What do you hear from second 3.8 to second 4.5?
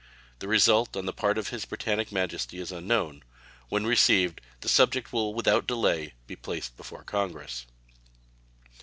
received,